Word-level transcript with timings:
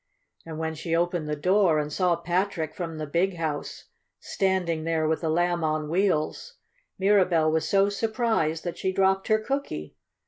And 0.47 0.57
when 0.57 0.73
she 0.73 0.95
opened 0.95 1.29
the 1.29 1.35
door, 1.35 1.77
and 1.77 1.93
saw 1.93 2.15
Patrick 2.15 2.73
from 2.73 2.97
the 2.97 3.05
"Big 3.05 3.35
House" 3.37 3.83
standing 4.19 4.83
there 4.83 5.07
with 5.07 5.21
the 5.21 5.29
Lamb 5.29 5.63
on 5.63 5.89
Wheels, 5.89 6.55
Mirabell 6.99 7.51
was 7.51 7.67
so 7.69 7.87
surprised 7.87 8.63
that 8.63 8.79
she 8.79 8.91
dropped 8.91 9.27
her 9.27 9.37
cookie. 9.37 9.95